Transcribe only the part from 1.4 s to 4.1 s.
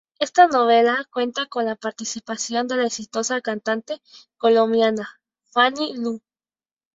con la participación de la exitosa cantante